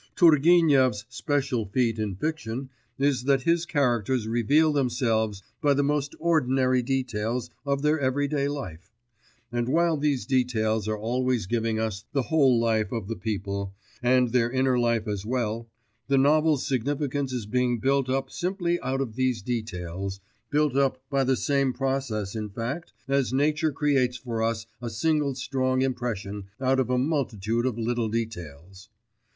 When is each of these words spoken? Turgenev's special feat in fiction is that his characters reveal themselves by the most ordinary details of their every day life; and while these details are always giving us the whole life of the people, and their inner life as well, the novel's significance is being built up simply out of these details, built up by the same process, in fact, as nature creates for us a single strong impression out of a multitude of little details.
Turgenev's 0.15 1.05
special 1.09 1.67
feat 1.67 1.99
in 1.99 2.15
fiction 2.15 2.71
is 2.97 3.25
that 3.25 3.43
his 3.43 3.67
characters 3.67 4.27
reveal 4.27 4.73
themselves 4.73 5.43
by 5.61 5.75
the 5.75 5.83
most 5.83 6.15
ordinary 6.19 6.81
details 6.81 7.51
of 7.67 7.83
their 7.83 7.99
every 7.99 8.27
day 8.27 8.47
life; 8.47 8.89
and 9.51 9.69
while 9.69 9.97
these 9.97 10.25
details 10.25 10.87
are 10.87 10.97
always 10.97 11.45
giving 11.45 11.77
us 11.79 12.03
the 12.13 12.23
whole 12.23 12.59
life 12.59 12.91
of 12.91 13.07
the 13.07 13.15
people, 13.15 13.75
and 14.01 14.29
their 14.31 14.49
inner 14.49 14.79
life 14.79 15.07
as 15.07 15.23
well, 15.23 15.69
the 16.07 16.17
novel's 16.17 16.67
significance 16.67 17.31
is 17.31 17.45
being 17.45 17.77
built 17.77 18.09
up 18.09 18.31
simply 18.31 18.81
out 18.81 19.01
of 19.01 19.13
these 19.13 19.43
details, 19.43 20.19
built 20.49 20.75
up 20.75 20.99
by 21.11 21.23
the 21.23 21.35
same 21.37 21.73
process, 21.73 22.35
in 22.35 22.49
fact, 22.49 22.91
as 23.07 23.31
nature 23.31 23.71
creates 23.71 24.17
for 24.17 24.41
us 24.41 24.65
a 24.81 24.89
single 24.89 25.35
strong 25.35 25.83
impression 25.83 26.45
out 26.59 26.79
of 26.79 26.89
a 26.89 26.97
multitude 26.97 27.67
of 27.67 27.77
little 27.77 28.09
details. 28.09 28.89